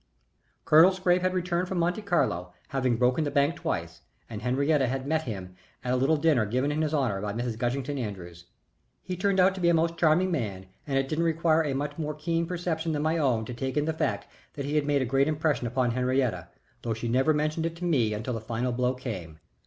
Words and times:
Colonel 0.65 0.91
Scrappe 0.91 1.21
had 1.21 1.35
returned 1.35 1.67
from 1.67 1.77
Monte 1.77 2.01
Carlo, 2.01 2.55
having 2.69 2.97
broken 2.97 3.23
the 3.23 3.29
bank 3.29 3.57
twice, 3.57 4.01
and 4.27 4.41
Henriette 4.41 4.81
had 4.81 5.05
met 5.05 5.25
him 5.25 5.53
at 5.83 5.93
a 5.93 5.95
little 5.95 6.17
dinner 6.17 6.47
given 6.47 6.71
in 6.71 6.81
his 6.81 6.91
honor 6.91 7.21
by 7.21 7.33
Mrs. 7.33 7.55
Gushington 7.55 7.99
Andrews. 7.99 8.45
He 9.03 9.15
turned 9.15 9.39
out 9.39 9.53
to 9.53 9.61
be 9.61 9.69
a 9.69 9.75
most 9.75 9.97
charming 9.97 10.31
man, 10.31 10.65
and 10.87 10.97
it 10.97 11.07
didn't 11.07 11.23
require 11.25 11.63
a 11.63 11.75
much 11.75 11.99
more 11.99 12.15
keen 12.15 12.47
perception 12.47 12.93
than 12.93 13.03
my 13.03 13.19
own 13.19 13.45
to 13.45 13.53
take 13.53 13.77
in 13.77 13.85
the 13.85 13.93
fact 13.93 14.25
that 14.55 14.65
he 14.65 14.73
had 14.75 14.87
made 14.87 15.03
a 15.03 15.05
great 15.05 15.27
impression 15.27 15.67
upon 15.67 15.91
Henriette, 15.91 16.51
though 16.81 16.95
she 16.95 17.07
never 17.07 17.31
mentioned 17.31 17.67
it 17.67 17.75
to 17.75 17.85
me 17.85 18.11
until 18.15 18.33
the 18.33 18.41
final 18.41 18.71
blow 18.71 18.95
came. 18.95 19.37